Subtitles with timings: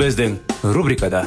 [0.00, 0.38] Біздің
[0.72, 1.26] рубрикада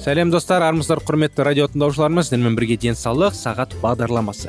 [0.00, 2.30] сәлем достар армысыздар құрметті радио тыңдаушыларымыз.
[2.30, 4.48] Сіздермен бірге денсаулық сағат бағдарламасы.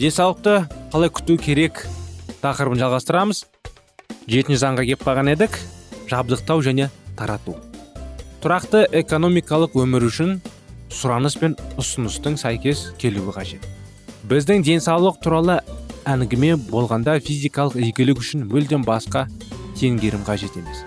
[0.00, 1.84] Денсаулықты қалай күту керек
[2.42, 3.44] тақырыбын жалғастырамыз.
[4.26, 5.54] Жетінші заңға кеп қалған едік.
[6.10, 7.54] Жабдықтау және тарату.
[8.42, 10.40] Тұрақты экономикалық өмір үшін
[10.90, 13.76] сұраныс пен ұсыныстың сәйкес келуі қажет.
[14.28, 15.58] Біздің денсаулық туралы
[16.08, 19.26] әңгіме болғанда физикалық игілік үшін мүлдем басқа
[19.80, 20.82] теңгерім қажет емес.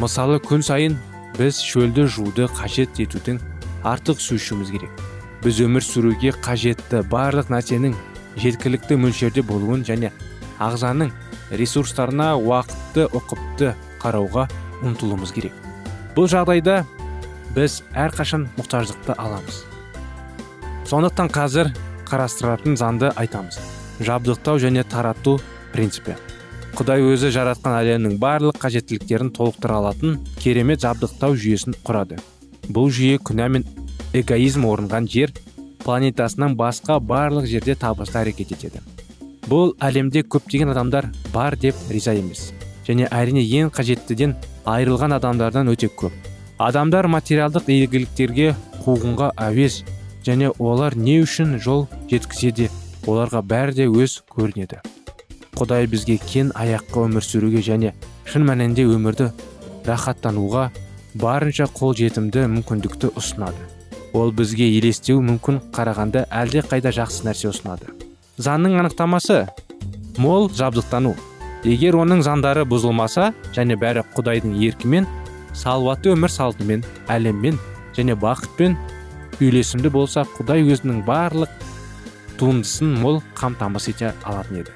[0.00, 0.96] Мысалы күн сайын
[1.36, 3.40] біз шөлді жууды қажет етудің
[3.84, 5.02] артық су ішуіміз керек.
[5.44, 7.96] Біз өмір сүруге қажетті барлық нәрсенің
[8.40, 10.12] жеткілікті мөлшерде болуын және
[10.60, 11.12] ағзаның
[11.60, 14.46] ресурстарына уақытты ұқыпты қарауға
[14.80, 15.52] ұмтылуымыз керек.
[16.16, 16.82] Бұл жағдайда
[17.56, 19.64] біз әрқашан мұқтаждықты аламыз.
[20.88, 21.72] Сондықтан қазір
[22.10, 23.60] қарастыратын заңды айтамыз.
[24.00, 25.38] Жабдықтау және тарату
[25.72, 26.16] принципі.
[26.76, 32.20] Құдай өзі жаратқан әлемнің барлық қажеттіліктерін толықтыра алатын керемет жабдықтау жүйесін құрады.
[32.70, 33.66] Бұл жүйе күнә мен
[34.14, 35.34] эгоизм орынған жер
[35.84, 38.82] планетасынан басқа барлық жерде табысты әрекет етеді.
[39.50, 42.52] Бұл әлемде көптеген адамдар бар деп риза емес.
[42.86, 46.12] Және әрине ең қажеттіден айырылған адамдардан өте көп.
[46.58, 48.54] Адамдар материалдық игіліктерге
[48.84, 49.82] қуғынға әуес
[50.30, 52.70] және олар не үшін жол жеткізе де
[53.06, 54.78] оларға бәрі де өз көрінеді.
[55.58, 57.92] Құдай бізге кен аяққа өмір сүруге және
[58.30, 59.32] шын мәнінде өмірді
[59.88, 60.70] рахаттануға
[61.18, 63.66] барынша қол жетімді мүмкіндікті ұсынады.
[64.14, 67.90] Ол бізге елестеу мүмкін қарағанда әлде қайда жақсы нәрсе ұсынады.
[68.38, 69.42] Заңның анықтамасы
[70.18, 71.16] мол жабдықтану.
[71.64, 75.06] Егер оның заңдары бұзылмаса және бәрі құдайдың еркімен
[75.52, 77.58] салауатты өмір салтымен әлеммен
[77.96, 78.78] және бақытпен
[79.40, 81.68] үйлесімді болса құдай өзінің барлық
[82.40, 84.72] туындысын мол қамтамасыз ете алатын еді.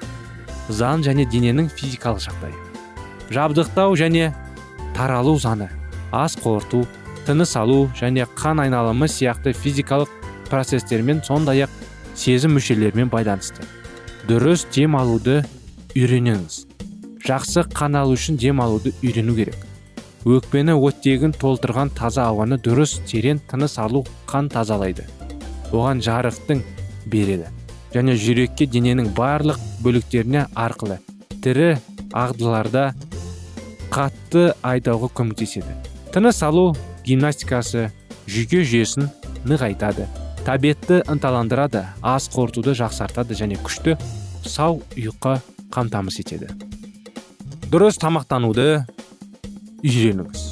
[0.69, 2.65] Заң және дененің физикалық жағдайы
[3.31, 4.33] жабдықтау және
[4.95, 5.69] таралу заңы
[6.11, 6.85] ас қорыту
[7.25, 10.11] тыныс алу және қан айналымы сияқты физикалық
[10.49, 11.73] процестермен сондай ақ
[12.15, 13.65] сезім мүшелерімен байланысты.
[14.29, 15.43] Дұрыс дем алуды
[15.95, 16.65] үйреніңіз.
[17.25, 19.57] Жақсы қан алу үшін дем алуды үйрену керек.
[20.25, 25.05] Өкпені оттегін толтырған таза ауаны дұрыс терең тыныс алу қан тазалайды.
[25.69, 26.63] Оған жарықтың
[27.05, 27.51] береді.
[27.93, 30.97] Және жүрекке дененің барлық бөліктеріне арқылы
[31.45, 31.75] тірі
[32.09, 32.87] ағдыларда
[33.93, 35.77] қатты айдауға көмектеседі.
[36.11, 36.71] Тыныс алу
[37.05, 37.91] гимнастикасы
[38.25, 39.11] жүйке жүйесін
[39.45, 40.09] нығайтады.
[40.45, 43.95] Тәбетті ынталандырады ас қорытуды жақсартады және күшті
[44.45, 45.37] сау ұйқы
[45.73, 46.49] қамтамасыз етеді.
[47.69, 48.85] Дұрыс тамақтануды
[49.83, 50.43] үйреніңіз.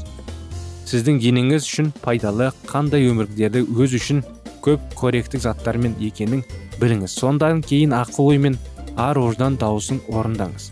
[0.90, 4.22] Сіздің денеңіз үшін пайдалы қандай өмірдерді өз үшін
[4.66, 6.44] көп корректік заттармен екенін
[6.82, 7.16] біліңіз.
[7.16, 8.58] Сондан кейін ақыл ой мен
[8.98, 10.72] ар ождан дауысын орындаңыз.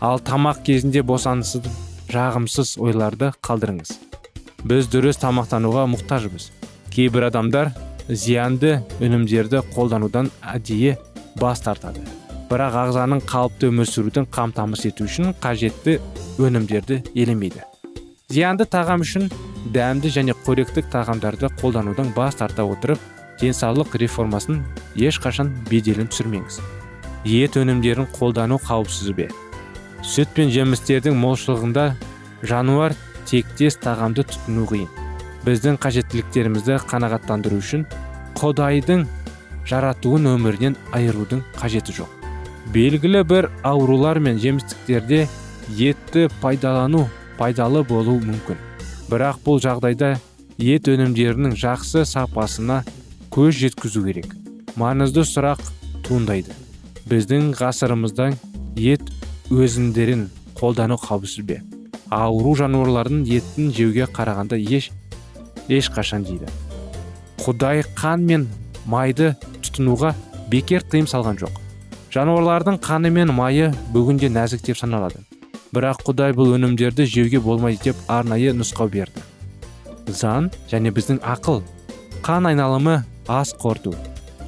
[0.00, 1.66] Ал тамақ кезінде босаңсыз
[2.10, 3.92] жағымсыз ойларды қалдырыңыз.
[4.64, 6.50] Біз дұрыс тамақтануға мұқтажбыз.
[6.94, 7.72] Кейбір адамдар
[8.08, 10.96] зиянды өнімдерді қолданудан әдейі
[11.40, 12.02] бас тартады.
[12.50, 16.00] Бірақ ағзаның қалыпты өмір сүруін қамтамасыз ету үшін қажетті
[16.42, 17.69] өнімдерді елемейді.
[18.30, 19.26] Зиянды тағам үшін
[19.74, 23.00] дәмді және қоректік тағамдарды қолданудан бас тарта отырып
[23.40, 24.62] денсаулық реформасын
[24.94, 26.60] ешқашан беделін түсірмеңіз.
[27.26, 29.28] Ет өнімдерін қолдану қауіпсіз бе?
[30.06, 31.86] Сүт пен жемістердің молшылығында
[32.46, 32.94] жануар
[33.26, 34.88] тектес тағамды тұтыну қиын.
[35.44, 37.86] Біздің қажеттіліктерімізді қанағаттандыру үшін
[38.38, 39.06] құдайдың
[39.66, 42.10] жаратуын өмірінен айырудың қажеті жоқ.
[42.74, 45.26] Белгілі бір аурулар мен жемістіктерде
[45.76, 47.08] етті пайдалану
[47.40, 48.58] пайдалы болу мүмкін.
[49.08, 50.12] Бірақ бұл жағдайда
[50.60, 52.82] ет өнімдерінің жақсы сапасына
[53.32, 54.34] көз жеткізу керек.
[54.76, 55.62] Маңызды сұрақ
[56.04, 56.52] туындайды.
[57.08, 58.34] Біздің ғасырымызда
[58.76, 59.08] ет
[59.48, 60.28] өзіндерін
[60.60, 61.62] қолдану қауіпсіз бе?
[62.12, 64.90] Ауру жануарлардың етін жеуге қарағанда еш
[65.70, 66.50] ешқашан дейді.
[67.40, 68.46] Құдай қан мен
[68.84, 69.32] майды
[69.62, 70.12] тұтынуға
[70.52, 71.56] бекер тыйым салған жоқ.
[72.12, 75.24] Жануарлардың қаны мен майы бүгінде нәзік деп саналады.
[75.74, 79.22] Бірақ құдай бұл өнімдерді жеуге болмайды деп арнайы нұсқау берді.
[80.10, 81.62] Заң және біздің ақыл
[82.26, 83.00] қан айналымы
[83.30, 83.94] ас қорыту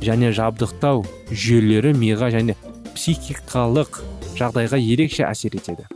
[0.03, 2.57] және жабдықтау жүйелері миға және
[2.97, 4.01] психикалық
[4.39, 5.87] жағдайға ерекше әсер етеді.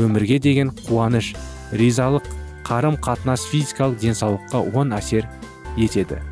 [0.00, 1.34] Өмірге деген қуаныш
[1.76, 2.24] ризалық
[2.64, 5.28] қарым қатынас физикалық денсаулыққа оң әсер
[5.76, 6.22] етеді.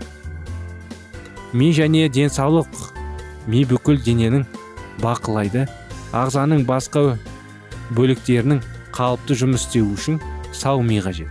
[1.52, 2.70] Ми және денсаулық
[3.50, 4.46] ми бүкіл дененің
[5.02, 5.66] бақылайды
[6.16, 7.18] ағзаның басқа
[7.96, 8.60] бөліктерінің
[8.94, 10.20] қалыпты жұмыс істеуі үшін
[10.52, 11.28] сау ми қажет.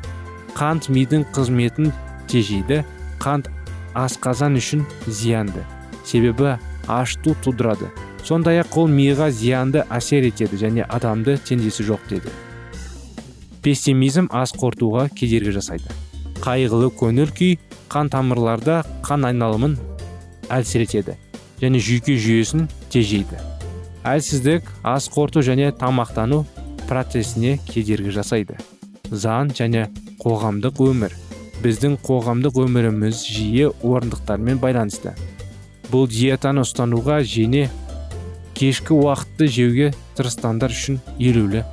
[0.58, 1.92] Қант мидың қызметін
[2.28, 2.84] тежейді
[3.22, 3.50] қант
[3.96, 5.64] асқазан үшін зиянды.
[6.06, 6.58] Себебі
[6.88, 7.90] ашту тудырады.
[8.24, 12.34] Сондай ақ ол миға зиянды әсер етеді және адамды теңдесі жоқ деді.
[13.64, 15.88] Пессимизм ас қорытуға кедергі жасайды.
[16.44, 17.58] Қайғылы көңіл күй
[17.92, 19.78] қан тамырларда қан айналымын
[20.50, 21.18] әлсіретеді
[21.62, 23.40] және жүйке жүйесін тежейді.
[24.08, 26.44] Әлсіздік ас қорыту және тамақтану
[26.88, 28.56] процесіне кедергі жасайды.
[29.12, 29.88] Заң және
[30.22, 31.16] қоғамдық өмір.
[31.64, 35.16] Біздің қоғамдық өміріміз жиі орындықтармен байланысты.
[35.92, 37.68] Бұл диетаны ұстануға және
[38.56, 41.66] кешкі уақытты жеуге тырыстандар үшін елеулі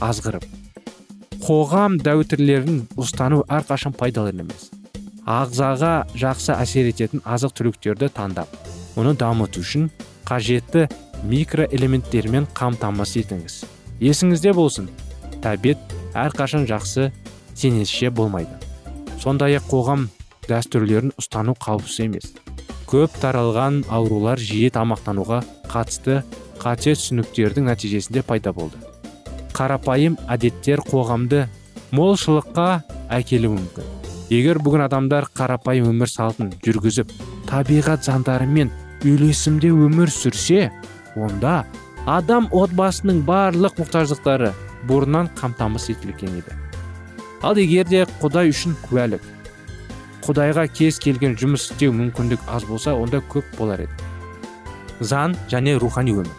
[0.00, 0.46] азғырып.
[1.44, 4.70] Қоғам дәуірлерін ұстану әрқашан пайдалы емес.
[5.26, 8.52] Ағзаға жақсы әсер ететін азық түліктерді таңдап
[8.96, 9.88] оны дамыту үшін
[10.26, 10.86] қажетті
[11.30, 13.56] микроэлементтермен қамтамасыз етіңіз.
[14.00, 14.88] Есіңізде болсын.
[15.42, 15.78] Тәбет
[16.16, 17.10] әрқашан жақсы
[17.54, 18.52] сенесше болмайды.
[19.20, 20.08] Сондай ақ қоғам
[20.48, 22.32] дәстүрлерін ұстану қауіпсіз емес.
[22.86, 26.20] Көп таралған аурулар жиі тамақтануға қатысты
[26.62, 28.78] қате түсініктердің нәтижесінде пайда болды.
[29.56, 31.46] Қарапайым әдеттер қоғамды
[31.96, 32.68] молшылыққа
[33.16, 33.94] әкелуі мүмкін.
[34.30, 37.12] Егер бүгін адамдар қарапайым өмір салтын жүргізіп
[37.46, 38.72] табиғат заңдарымен
[39.06, 40.70] үйлесімде өмір сүрсе
[41.16, 41.64] онда
[42.06, 44.52] адам отбасының барлық мұқтаждықтары
[44.86, 46.52] бұрыннан қамтамасыз етілген еді.
[47.42, 49.24] Ал егер де құдай үшін куәлік
[50.26, 53.94] құдайға кез келген жұмыс істеу мүмкіндік аз болса онда көп болар еді.
[55.00, 56.32] Заң және рухани өмір.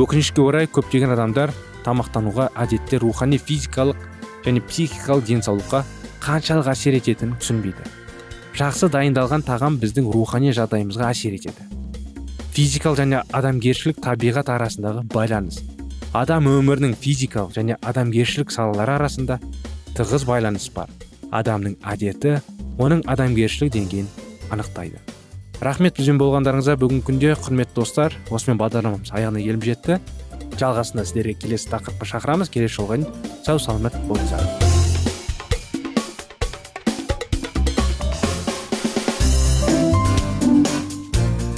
[0.00, 1.52] Өкінішке орай көптеген адамдар
[1.84, 3.98] тамақтануға әдетте рухани физикалық
[4.46, 5.82] және психикалық денсаулыққа
[6.24, 7.84] қаншалық әсер ететінін түсінбейді.
[8.56, 11.69] Жақсы дайындалған тағам біздің рухани жағдайымызға әсер етеді.
[12.54, 15.60] Физикалық және адамгершілік табиғат арасындағы байланыс.
[16.12, 19.38] Адам өмірінің физикалық және адамгершілік салалары арасында
[19.94, 20.90] тығыз байланыс бар.
[21.30, 22.40] Адамның әдеті
[22.82, 24.10] оның адамгершілік деңгейін
[24.50, 24.98] анықтайды.
[25.60, 26.78] Рахмет бізбен болғандарыңызға.
[26.80, 30.00] Бүгінгі күнде құрметті достар осымен бағдарламамыз аяғына келіп жетті.
[30.56, 32.50] Жалғасында сіздерге келесі тақырыпқа шақырамыз.
[32.50, 34.69] Келесі жолға дейін сау саламат болыңыздар.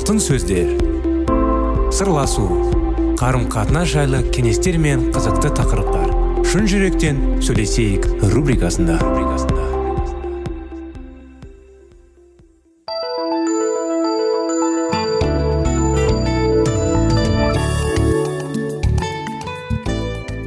[0.00, 0.70] Алтын сөздер.
[1.92, 2.46] Сырласу
[3.20, 6.14] қарым қатынас жайлы кеңестер мен қызықты тақырыптар.
[6.48, 8.96] Шын жүректен сөйлесейік рубрикасында.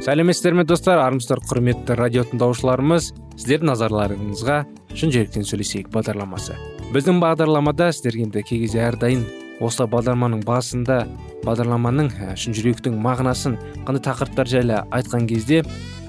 [0.02, 0.98] Сәлеметсіздер ме достар.
[1.04, 3.12] Армысыздар құрметті радио тыңдаушыларымыз.
[3.38, 4.58] Сіздердің назарларыңызға
[4.98, 6.58] шын жүректен сөйлесейік бағдарламасы.
[6.90, 9.24] Біздің бағдарламада сіздерге енді кей кезде әрдайым
[9.64, 10.98] осы бағдарламаның басында
[11.44, 13.56] бағдарламаның ә, шын жүректің мағынасын
[13.86, 15.62] қандай тақырыптар жайлы айтқан кезде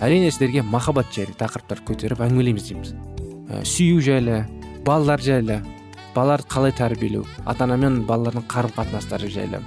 [0.04, 2.94] әрине сіздерге махаббат жайлы тақырыптар көтеріп әңгімелейміз дейміз.
[3.50, 4.44] Ә, сүю жайлы
[4.86, 5.62] балалар жайлы
[6.16, 9.64] балаларды қалай тәрбиелеу ата ана мен балалардың қарым қатынастары жайлы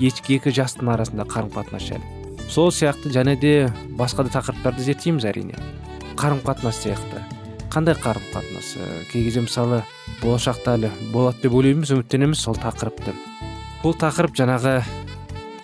[0.00, 2.04] екі жастың арасында қарым қатынас жайлы.
[2.48, 5.56] Сол сияқты және де басқа да тақырыптарды зерттейміз әрине.
[6.16, 7.22] Қарым қатынас сияқты.
[7.72, 8.74] Қандай қарым қатынас
[9.10, 9.82] кей кезде мысалы
[10.20, 13.14] болашақта әлі болады деп ойлаймыз үміттенеміз сол тақырыпты.
[13.80, 14.74] Бұл тақырып жаңағы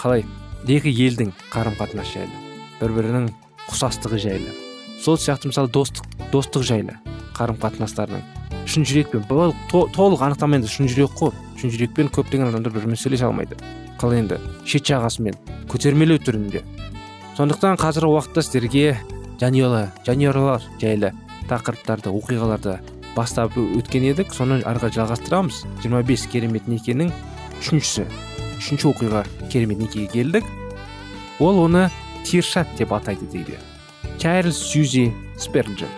[0.00, 0.24] қалай
[0.64, 2.40] екі елдің қарым қатынасы жайлы
[2.80, 3.28] бір бірінің
[3.68, 4.56] құсастығы жайлы.
[5.04, 6.96] Сол сияқты мысалы достық достық жайлы
[7.36, 8.24] қарым қатынастарының
[8.68, 11.36] шын жүрекпен бұл толық анықтама шын жүрек қой.
[11.60, 13.56] Шын жүрекпен көптеген адамдар бір бірімен сөйлесе алмайды.
[14.00, 15.36] Қалай енді шет жағасымен
[15.68, 16.62] көтермелеу түрінде.
[17.36, 18.98] Сондықтан қазіргі уақытта сіздерге
[19.40, 21.12] жанұялы жанұялар жайлы
[21.50, 22.78] тақырыптарды оқиғаларды
[23.16, 24.34] бастап өткен едік.
[24.36, 25.64] Соны арға жалғастырамыз.
[25.84, 27.12] 25 керемет некенің
[27.60, 28.06] үшіншісі
[28.58, 30.44] үшінші оқиға керемет некеге келдік.
[31.40, 31.88] Ол оны
[32.24, 33.58] тиршат деп атайды дейді.
[34.18, 35.88] Чарльз сьюзи сперджен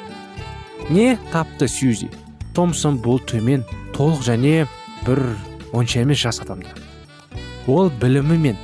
[0.90, 2.10] не тапты сьюзи?
[2.54, 3.62] Томсон бұл төмен
[3.94, 4.66] толық және
[5.06, 5.22] бір
[5.72, 6.68] онша емес жас адамды
[7.70, 8.56] ол білімі мен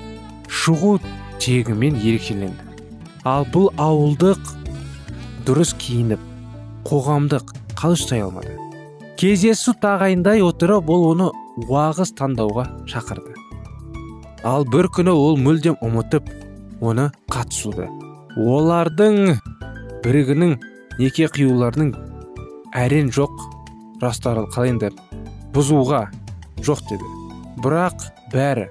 [0.51, 0.97] шығу
[1.43, 2.63] тегімен ерекшеленді.
[3.27, 4.41] Ал бұл ауылдық
[5.47, 6.23] дұрыс киініп
[6.87, 8.55] қоғамдық қалай ұстай алмады.
[9.19, 11.31] Кездесу тағайындай отырып ол оны
[11.67, 13.35] уағыз таңдауға шақырды.
[14.47, 16.29] Ал бір күні ол мүлдем ұмытып
[16.85, 17.89] оны қатысуды.
[18.37, 19.39] Олардың
[20.05, 20.55] бірігінің
[21.01, 21.95] неке қиюларының
[22.77, 23.35] әрен жоқ.
[24.03, 24.93] Растары қалай енді
[25.57, 26.05] бұзуға
[26.63, 27.11] жоқ деді.
[27.65, 28.69] Бірақ бәрі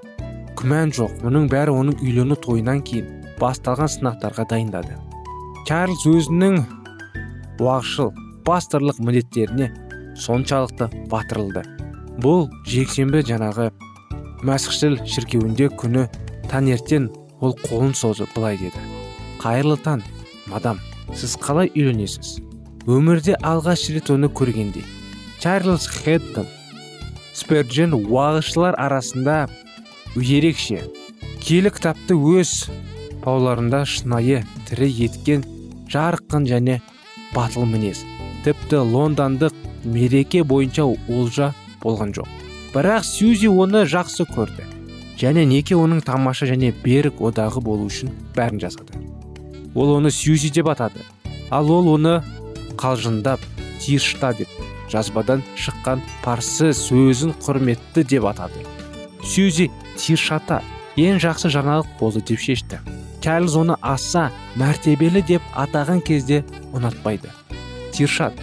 [0.56, 1.20] күмән жоқ.
[1.26, 3.10] Мұның бәрі оның үйлену тойынан кейін
[3.42, 4.96] басталған сынақтарға дайындады.
[5.68, 6.62] Чарльз өзінің
[7.60, 8.12] уағызшыл
[8.48, 9.72] пасторлық міндеттеріне
[10.20, 11.66] соншалықты батырылды.
[12.24, 13.70] Бұл жексенбі жаңағы
[14.48, 16.08] мәсіхшіл шіркеуінде күні
[16.52, 17.10] таңертең
[17.42, 18.80] ол қолын созып былай деді.
[19.42, 20.04] Қайырлы таң
[20.50, 20.80] мадам
[21.14, 22.38] сіз қалай үйленесіз
[22.90, 24.84] өмірде алғаш рет оны көргенде
[25.42, 26.48] чарльз хэддон
[27.34, 29.38] сперджен уағызшылар арасында
[30.16, 30.84] ерекше
[31.42, 32.54] киелі кітапты өз
[33.26, 35.46] бауларында шынайы тірі еткен
[35.94, 36.80] жарқын және
[37.36, 38.06] батыл мінез
[38.46, 42.30] тіпті лондондық мереке бойынша олжа болған жоқ.
[42.74, 44.66] Бірақ сьюзи оны жақсы көрді.
[45.20, 49.06] Және неке оның тамаша және берік одағы болу үшін бәрін жасады
[49.76, 51.04] ол оны сьюзи деп атады.
[51.52, 52.24] Ал ол оны
[52.80, 53.40] қалжыңдап
[53.80, 54.50] тиршта деп
[54.92, 58.64] жазбадан шыққан парсы сөзін құрметті деп атады.
[59.24, 60.62] Сьюзи тиршата
[60.96, 62.80] ең жақсы жаңалық болды деп шешті.
[63.28, 67.30] Оны аса мәртебелі деп атаған кезде ұнатпайды.
[67.92, 68.34] Тиршат.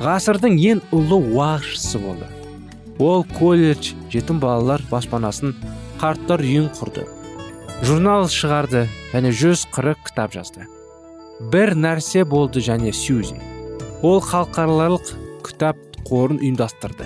[0.00, 2.26] Ғасырдың ең ұлы уағызшысы болды.
[2.98, 5.54] Ол колледж жетім балалар баспанасын
[6.00, 7.04] қарттар үйін құрды.
[7.84, 10.66] Журнал шығарды және жүз қырық кітап жазды.
[11.52, 13.36] Бір нәрсе болды және сьюзи.
[14.02, 15.76] Ол халықаралық кітап
[16.08, 17.04] қорын ұйымдастырды.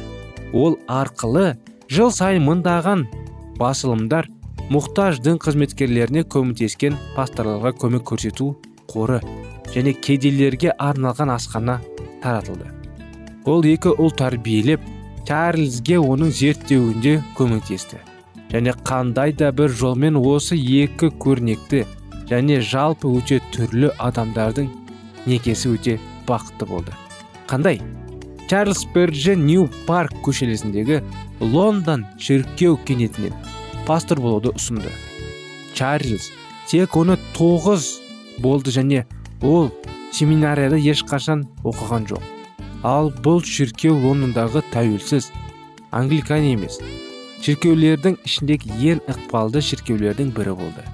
[0.53, 1.57] Ол арқылы
[1.91, 3.07] жыл сайын мыңдаған
[3.59, 4.31] басылымдар
[4.73, 8.55] мұқтаж дін қызметкерлеріне көмектескен пасторларға көмек көрсету
[8.89, 9.19] қоры
[9.75, 11.81] және кедейлерге арналған асхана
[12.23, 12.71] таратылды
[13.45, 14.87] ол екі ұл тәрбиелеп
[15.29, 18.01] чарльзге оның зерттеуінде көмектесті
[18.55, 21.85] және қандай да бір жолмен осы екі көрнекті
[22.31, 24.71] және жалпы өте түрлі адамдардың
[25.29, 26.97] некесі өте бақытты болды
[27.51, 27.83] қандай
[28.49, 31.03] чарльз перджен нью парк көшелесіндегі
[31.41, 33.37] лондон шіркеу кенетінен
[33.87, 34.91] пастор болуды ұсынды.
[35.75, 36.31] Чарльз
[36.71, 37.89] тек оны тоғыз
[38.39, 39.05] болды және
[39.43, 39.71] ол
[40.13, 42.23] семинарияда ешқашан оқыған жоқ.
[42.85, 45.31] Ал бұл шіркеу лондондағы тәуелсіз
[45.91, 46.79] англикан емес
[47.45, 50.85] шіркеулердің ішіндегі ең ықпалды шіркеулердің бірі болды.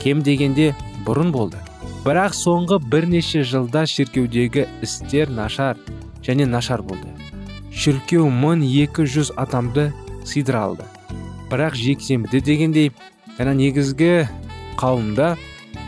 [0.00, 0.70] Кем дегенде
[1.06, 1.60] бұрын болды.
[2.06, 5.76] Бірақ соңғы бірнеше жылда шіркеудегі істер нашар
[6.24, 7.12] және нашар болды.
[7.70, 9.92] Шіркеу 1200 адамды
[10.24, 10.88] сыйдыра алды.
[11.52, 12.88] Бірақ жексенбіде дегендей
[13.36, 14.12] жаңа негізгі
[14.80, 15.34] қауымда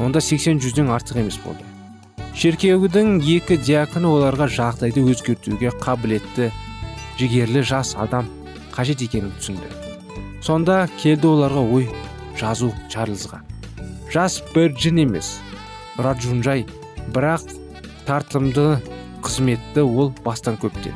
[0.05, 1.65] онда 80 жүзден артық емес болды.
[2.37, 6.51] Шіркеудің екі диаконы оларға жағдайды өзгертуге қабілетті
[7.17, 8.29] жігерлі жас адам
[8.75, 9.73] қажет екенін түсінді.
[10.45, 11.89] Сонда келді оларға ой
[12.37, 13.41] жазу чарльзға
[14.13, 15.41] жас жын емес
[15.97, 16.67] раджунжай
[17.15, 17.49] бірақ
[18.05, 18.83] тартымды
[19.25, 20.93] қызметті ол бастан көптен.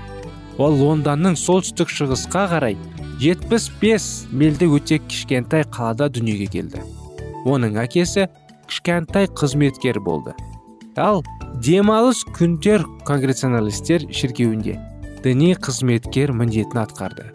[0.58, 2.76] Ол лондонның солтүстік шығысқа қарай
[3.20, 6.82] 75 мильді өте кішкентай қалада дүниеге келді.
[7.48, 8.28] Оның әкесі
[8.70, 10.36] кішкентай қызметкер болды.
[10.96, 11.24] Ал
[11.64, 14.78] демалыс күндер конгрессионалистер шіркеуінде
[15.24, 17.28] діни қызметкер міндетін атқарды.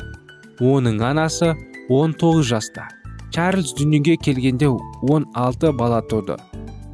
[0.63, 1.53] Оның анасы
[1.89, 2.87] 19 жаста.
[3.35, 6.37] Чарльз дүниеге келгенде 16 бала туды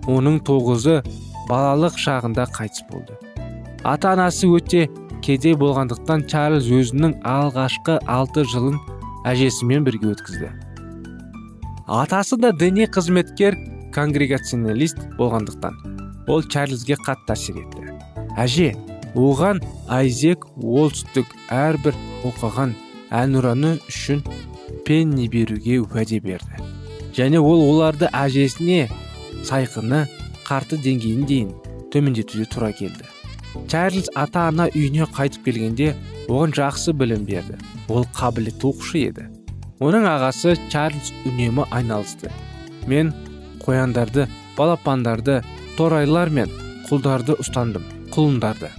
[0.09, 0.99] оның тоғызы
[1.49, 3.17] балалық шағында қайтыс болды.
[3.83, 4.87] Ата анасы өте
[5.25, 8.79] кедей болғандықтан чарльз өзінің алғашқы алты жылын
[9.29, 10.49] әжесімен бірге өткізді.
[11.89, 13.57] Атасы да діни қызметкер
[13.95, 15.79] конгрегационалист болғандықтан
[16.29, 17.95] ол чарльзге қатты әсер етті.
[18.37, 18.73] Әже
[19.17, 21.97] оған айзек олстік әрбір
[22.29, 22.75] оқыған
[23.09, 24.21] әнұраны үшін
[24.85, 26.61] пенни беруге уәде берді.
[27.17, 28.85] Және ол оларды әжесіне
[29.43, 30.05] сайқыны
[30.45, 31.55] қарты деңгейін дейін
[31.93, 33.09] төмендетуге тура келді.
[33.69, 35.93] Чарльз ата ана үйіне қайтып келгенде
[36.27, 37.57] оған жақсы білім берді.
[37.89, 39.27] Ол қабілетті оқушы еді.
[39.79, 42.31] Оның ағасы чарльз үнемі айналысты.
[42.87, 43.13] Мен
[43.63, 44.27] қояндарды
[44.57, 45.39] балапандарды
[45.77, 46.51] торайлар мен
[46.89, 48.69] құлдарды ұстандым құлындарды.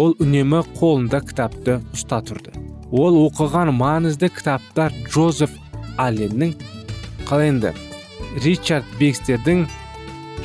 [0.00, 2.54] Ол үнемі қолында кітапты ұста тұрды.
[2.92, 5.52] Ол оқыған маңызды кітаптар джозеф
[6.00, 6.54] алленнің
[7.28, 7.72] қалай енді
[8.44, 9.66] ричард бекстердің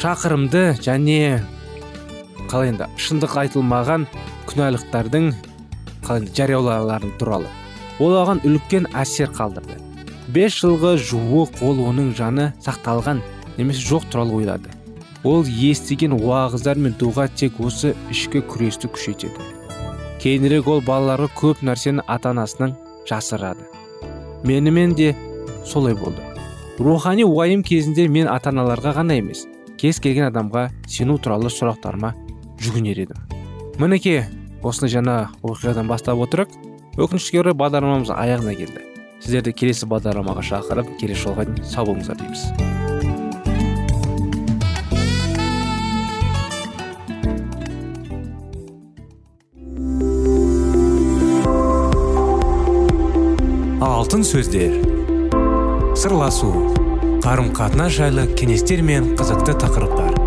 [0.02, 1.40] шақырымды және
[2.50, 4.06] қалай енді шындық айтылмаған
[4.50, 5.32] күнәлықтардың
[6.06, 7.50] қалай жариялаулары туралы.
[8.00, 9.78] Ол оған үлкен әсер қалдырды.
[10.34, 13.22] Бес жылғы жуық ол оның жаны сақталған
[13.58, 14.72] немесе жоқ туралы ойлады.
[15.24, 19.52] Ол естіген уағыздар мен дұға тек осы ішкі күресті күшейтеді.
[20.22, 22.76] Кейінірек ол балаларға көп нәрсені ата анасынан
[23.10, 23.66] жасырады.
[24.44, 25.16] Менімен де
[25.66, 26.22] солай болды.
[26.80, 29.48] Рухани уайым кезінде мен ата аналарға ғана емес
[29.82, 32.14] кез келген адамға сену туралы сұрақтарыма
[32.62, 33.20] жүгінер едім.
[33.78, 34.24] Мінекей
[34.66, 36.54] осындай жаңа оқиғадан бастап отырып
[36.98, 38.82] өкінішке орай бағдарламамыз аяғына келді.
[39.22, 42.50] Сіздерді келесі бағдарламаға шақырып келесі жолға дейін сау болыңыздар дейміз.
[53.82, 54.78] Алтын сөздер.
[55.98, 56.52] Сырласу.
[57.26, 60.27] Қарым қатынас жайлы кеңестер мен қызықты тақырыптар.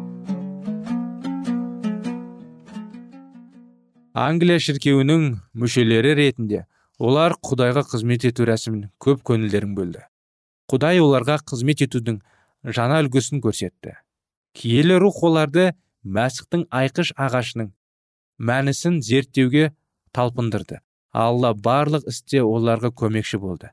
[4.13, 6.65] Англия шіркеуінің мүшелері ретінде
[6.99, 10.03] олар құдайға қызмет ету рәсімін көп көңілдерін бөлді.
[10.71, 12.19] Құдай оларға қызмет етудің
[12.63, 13.95] жаңа үлгісін көрсетті.
[14.53, 15.71] Киелі рух оларды
[16.03, 17.71] мәсіхтің айқыш ағашының
[18.37, 19.71] мәнісін зерттеуге
[20.11, 20.81] талпындырды.
[21.11, 23.71] Алла барлық істе оларға көмекші болды.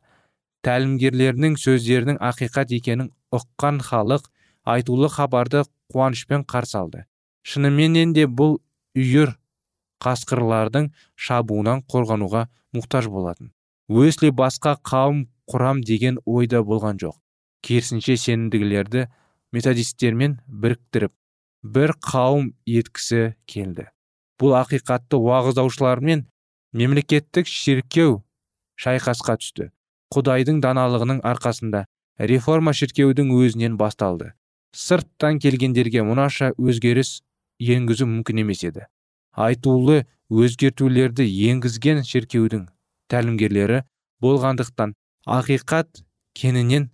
[0.62, 4.30] Тәлімгерлерінің сөздерінің ақиқат екенін ұққан халық
[4.66, 7.04] айтулы хабарды қуанышпен қарсы алды.
[7.42, 8.58] Шыныменен де бұл
[8.98, 9.37] үйір
[10.04, 13.52] қасқырлардың шабуынан қорғануға мұқтаж болатын.
[13.88, 17.16] Уэсли басқа қауым құрам деген ойда болған жоқ.
[17.62, 19.06] Керісінше сенімдігілерді
[19.52, 21.12] методистермен біріктіріп
[21.62, 23.88] бір қауым еткісі келді.
[24.38, 26.26] Бұл ақиқатты уағыздаушылармен
[26.72, 28.20] мемлекеттік шіркеу
[28.78, 29.70] шайқасқа түсті.
[30.14, 31.86] Құдайдың даналығының арқасында
[32.18, 34.32] реформа шіркеудің өзінен басталды.
[34.76, 37.18] Сырттан келгендерге мұнаша өзгеріс
[37.58, 38.86] енгізу мүмкін емес еді.
[39.46, 42.66] Айтулы өзгертулерді енгізген шіркеудің
[43.12, 43.82] тәлімгерлері
[44.24, 44.94] болғандықтан
[45.38, 46.02] ақиқат
[46.34, 46.88] кенінен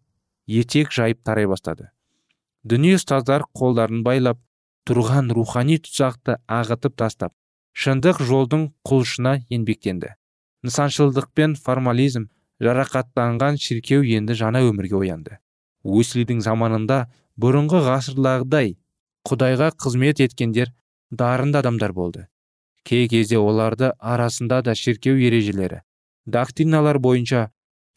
[0.46, 1.90] етек жайып тарай бастады.
[2.64, 4.40] Дүние ұстаздар қолдарын байлап
[4.88, 7.32] тұрған рухани тұсақты ағытып тастап
[7.74, 10.14] шындық жолдың құлшына еңбектенді
[10.64, 12.28] нысаншылдық пен формализм
[12.64, 15.38] жарақаттанған шіркеу енді жаңа өмірге оянды.
[15.84, 17.04] Уэслидің заманында
[17.40, 18.76] бұрынғы ғасырлағыдай
[19.28, 20.72] құдайға қызмет еткендер
[21.10, 22.28] дарынды адамдар болды.
[22.84, 25.80] Кей кезде оларды арасында да шіркеу ережелері
[26.26, 27.48] доктриналар бойынша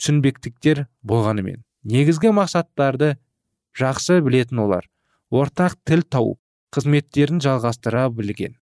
[0.01, 1.63] түсінбектіктер болғанымен
[1.95, 3.15] негізгі мақсаттарды
[3.79, 4.87] жақсы білетін олар
[5.31, 6.39] ортақ тіл тауып
[6.75, 8.55] қызметтерін жалғастыра білген.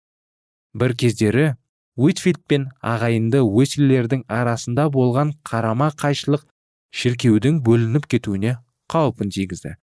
[0.74, 1.46] бір кездері
[1.96, 6.46] уитфилд пен ағайынды уэслилердің арасында болған қарама қайшылық
[6.90, 8.56] шіркеудің бөлініп кетуіне
[8.92, 9.76] қаупін тигізді.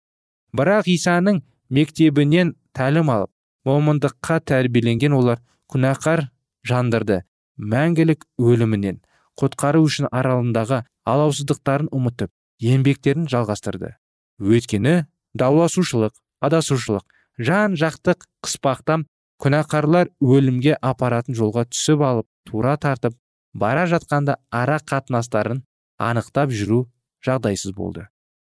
[0.53, 3.31] бірақ исаның мектебінен тәлім алып
[3.68, 6.28] момындыққа тәрбиеленген олар күнәқар
[6.68, 7.22] жандырды
[7.59, 9.00] мәңгілік өлімінен
[9.40, 13.94] құтқару үшін аралындағы алаусыздықтарын ұмытып еңбектерін жалғастырды.
[14.42, 15.07] Өйткені
[15.38, 17.04] дауласушылық адасушылық
[17.38, 19.07] жан жақтық қыспақтан
[19.42, 23.14] күнәқарлар өлімге апаратын жолға түсіп алып тура тартып
[23.54, 25.62] бара жатқанда ара қатынастарын
[25.98, 26.87] анықтап жүру
[27.24, 28.09] жағдайсыз болды.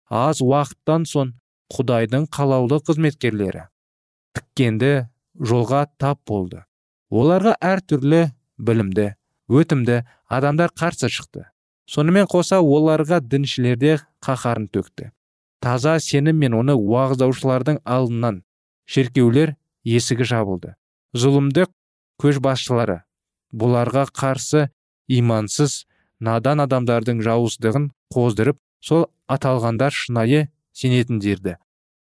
[0.10, 1.34] Аз уақыттан соң
[1.74, 3.68] құдайдың қалаулы қызметкерлері
[4.36, 4.94] тіккенді
[5.40, 6.64] жолға тап болды.
[7.14, 8.24] Оларға әртүрлі
[8.58, 9.14] білімді
[9.54, 10.02] өтімді
[10.34, 11.46] адамдар қарсы шықты.
[11.86, 15.12] Сонымен қоса оларға діншілерде қаһарын төкті.
[15.62, 18.42] Таза сенім мен оны уағыздаушылардың алдынан
[18.90, 20.74] шіркеулер есігі жабылды.
[21.14, 21.70] Зұлымдық
[22.24, 23.04] көшбасшылары
[23.54, 24.70] бұларға қарсы
[25.08, 25.84] имансыз
[26.24, 31.58] надан адамдардың жауыздығын қоздырып сол аталғандар шынайы сенетіндерді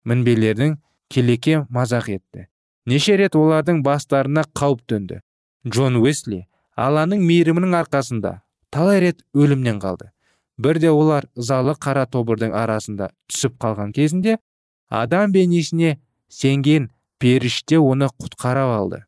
[0.06, 0.78] мінбелердің
[1.12, 2.48] келеке мазақ етті.
[2.86, 5.21] Неше рет олардың бастарына қауіп төнді.
[5.67, 6.45] Джон уэсли
[6.78, 10.12] алланың мейірімінің арқасында талай рет өлімнен қалды.
[10.58, 14.38] Бірде олар ызалы қара тобырдың арасында түсіп қалған кезінде
[14.89, 15.98] адам бейнесіне
[16.30, 19.04] сенген періште оны құтқарып алды.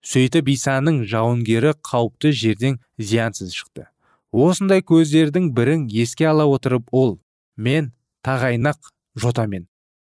[0.00, 3.90] Сөйтіп исаның жауынгері қауіпті жерден зиянсыз шықты.
[4.32, 7.18] Осындай көздердің бірін еске ала отырып ол
[7.56, 7.92] мен
[8.24, 9.66] тағайнақ жотамен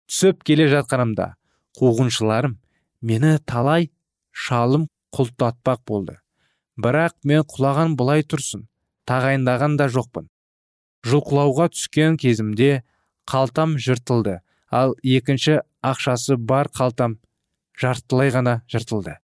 [0.09, 1.33] түсіп келе жатқанымда
[1.79, 2.59] қуғыншыларым
[3.03, 3.91] мені талай
[4.33, 6.19] шалым құлтатпақ болды.
[6.81, 8.67] Бірақ мен құлаған былай тұрсын
[9.09, 10.29] тағайындаған да жоқпын.
[11.05, 12.85] Жұлқылауға түскен кезімде
[13.29, 14.39] қалтам жыртылды
[14.71, 17.19] ал екінші ақшасы бар қалтам
[17.79, 19.19] жартылай ғана жыртылды.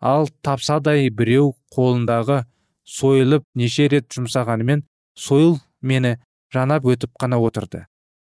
[0.00, 2.44] Ал тапсадай біреу қолындағы
[2.86, 4.84] сойылып неше рет жұмсағанымен
[5.18, 6.16] сойыл мені
[6.52, 7.86] жанап өтіп қана отырды.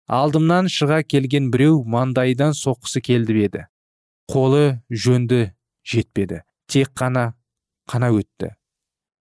[0.08, 3.66] Алдымнан шыға келген біреу маңдайдан соққысы келді еді.
[4.28, 5.52] Қолы жөнді
[5.84, 6.42] жетпеді.
[6.68, 7.32] Тек қана
[7.88, 8.52] қана өтті.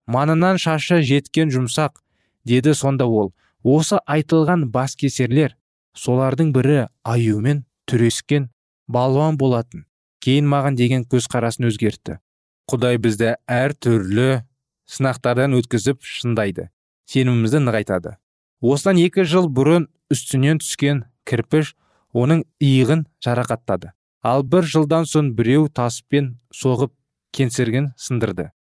[0.07, 2.01] Манынан шашы жеткен жұмсақ
[2.47, 5.55] деді сонда ол осы айтылған баскесерлер
[5.95, 8.49] солардың бірі аюмен түрескен
[8.87, 9.85] балуан болатын.
[10.19, 12.19] Кейін маған деген көзқарасын өзгертті.
[12.67, 14.43] Құдай бізді әр түрлі
[14.91, 16.69] сынақтардан өткізіп шындайды
[17.07, 18.17] сенімімізді нығайтады.
[18.59, 21.75] Осыдан екі жыл бұрын үстінен түскен кірпіш
[22.11, 23.93] оның иығын жарақаттады.
[24.23, 26.93] Ал бір жылдан соң біреу таспен соғып
[27.33, 28.51] кеңсіргін сындырды.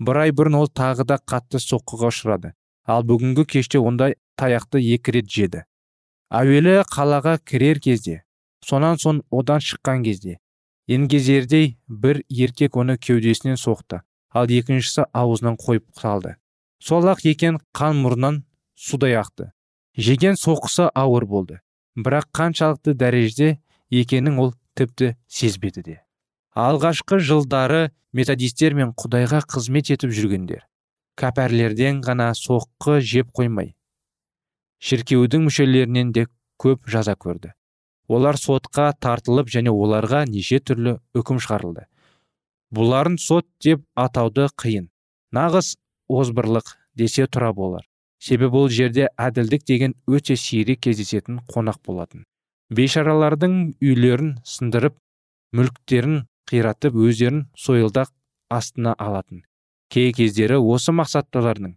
[0.00, 2.52] Бір ай бұрын ол тағы да қатты соққыға ұшырады.
[2.86, 5.64] Ал бүгінгі кеште ондай таяқты екі рет жеді.
[6.30, 8.22] Әуелі қалаға кірер кезде
[8.66, 10.38] сонан соң одан шыққан кезде.
[10.86, 14.02] Енгезердей бір еркек оны кеудесінен соқты.
[14.30, 16.36] Ал екіншісі аузынан қойып салды.
[16.82, 18.42] Сол ақ екен қан мұрнынан
[18.74, 19.50] судай ақты.
[19.96, 21.60] Жеген соққысы ауыр болды.
[21.96, 23.58] Бірақ қаншалықты дәрежеде
[23.90, 25.96] екенін ол тіпті сезбеді де.
[26.56, 30.62] Алғашқы жылдары методистер мен құдайға қызмет етіп жүргендер.
[31.20, 33.74] Кәпәрлерден ғана соққы жеп қоймай.
[34.80, 36.26] Шіркеудің мүшелерінен де
[36.60, 37.52] көп жаза көрді.
[38.08, 41.86] Олар сотқа тартылып және оларға неше түрлі үкім шығарылды.
[42.76, 44.88] Бұларын сот деп атауды қиын.
[45.34, 45.74] Нағыз
[46.08, 47.84] озбырлық десе тұра болар.
[48.18, 52.24] Себебі бұл жерде әділдік деген өте сирек кездесетін қонақ болатын.
[52.74, 54.96] Бейшаралардың үйлерін сындырып
[55.54, 58.10] мүліктерін қиратып өздерін сойылдақ
[58.50, 59.44] астына алатын.
[59.90, 61.76] Кей кездері осы мақсатталардың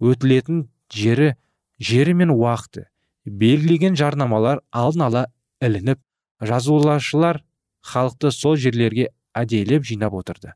[0.00, 1.34] өтілетін жері
[1.80, 2.86] жері мен уақыты
[3.24, 5.26] белгілеген жарнамалар алдын ала
[5.60, 6.00] ілініп
[6.40, 7.42] жазулашылар
[7.84, 10.54] халықты сол жерлерге әдейілеп жинап отырды.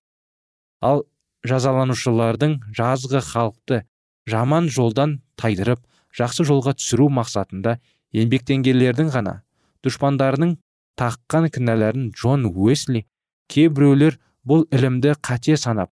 [0.81, 1.05] Ал
[1.45, 3.85] жазаланушылардың жазғы халықты
[4.29, 5.85] жаман жолдан тайдырып
[6.17, 7.79] жақсы жолға түсіру мақсатында
[8.17, 9.44] еңбектенгендердің ғана
[9.85, 10.57] дұшпандарының
[11.01, 13.05] таққан кінәларын джон уэсли
[13.53, 15.91] кейбіреулер бұл ілімді қате санап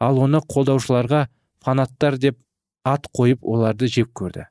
[0.00, 1.26] ал оны қолдаушыларға
[1.64, 2.38] фанаттар деп
[2.84, 4.48] ат қойып оларды жеп көрді.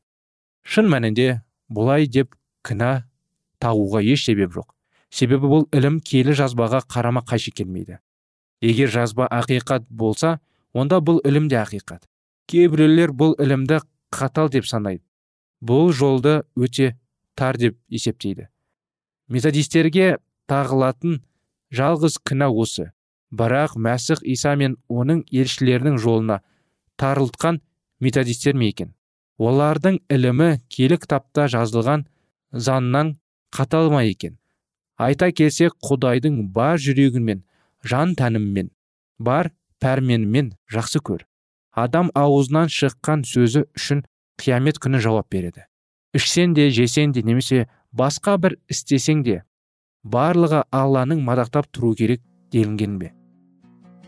[0.66, 2.34] Шын мәнінде бұлай деп
[2.66, 3.04] кінә
[3.62, 4.70] тағуға еш себеп жоқ.
[5.14, 8.00] Себебі бұл ілім келі жазбаға қарама қайшы келмейді.
[8.62, 10.40] Егер жазба ақиқат болса
[10.74, 12.08] онда бұл ілім де ақиқат.
[12.50, 15.04] Кейбіреулер бұл ілімді қатал деп санайды.
[15.62, 16.96] Бұл жолды өте
[17.36, 18.50] тар деп есептейді.
[19.28, 20.18] Методистерге
[20.50, 21.22] тағылатын
[21.74, 22.92] жалғыз кінә осы.
[23.34, 26.42] Бірақ мәсіх иса мен оның елшілерінің жолына
[27.02, 27.62] тарылтқан
[28.00, 28.94] методистер ме екен?
[29.42, 32.06] Олардың ілімі келі кітапта жазылған
[32.54, 33.16] заңнан
[33.56, 34.38] қатал ма екен?
[34.98, 37.42] Айта келсек құдайдың бар жүрегімен
[37.82, 38.70] жан тәніммен
[39.18, 39.50] бар
[39.82, 41.26] пәрменімен жақсы көр.
[41.74, 44.04] Адам аузынан шыққан сөзі үшін
[44.38, 45.66] қиямет күні жауап береді.
[46.14, 49.42] Ішсең де жесең де немесе басқа бір істесең де
[50.04, 53.12] барлығы алланың мадақтап тұру керек делінген бе?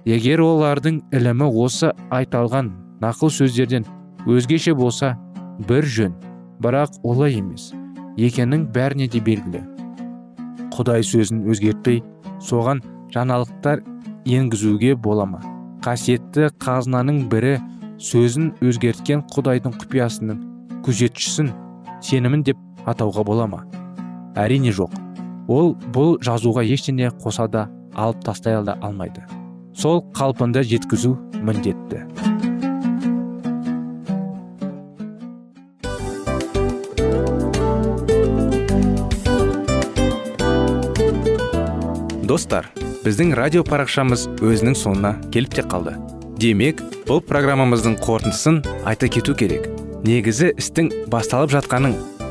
[0.06, 2.71] Егер олардың ілімі осы айталған
[3.02, 3.86] нақыл сөздерден
[4.26, 5.13] өзгеше болса
[5.69, 6.17] бір жөн
[6.65, 7.71] бірақ олай емес
[8.17, 9.62] екенің бәріне де белгілі.
[10.76, 12.02] Құдай сөзін өзгертпей
[12.41, 12.82] соған
[13.13, 13.84] жаңалықтар
[14.26, 15.41] енгізуге бола ма?
[15.86, 17.58] Қасиетті қазынаның бірі
[18.02, 20.41] сөзін өзгерткен құдайдың құпиясының
[20.86, 21.52] күзетшісін
[22.04, 23.63] сенімін деп атауға бола ма?
[24.36, 24.93] Әрине жоқ.
[25.48, 29.24] Ол бұл жазуға ештеңе қоса да алып тастай да алмайды.
[29.76, 32.06] Сол қалпында жеткізу міндетті.
[42.26, 42.71] Достар
[43.06, 45.93] біздің радио парақшамыз өзінің соңына келіп те қалды.
[46.41, 49.69] Демек бұл программамыздың қорытындысын айта кету керек.
[50.04, 51.95] Негізі істің басталып жатқанын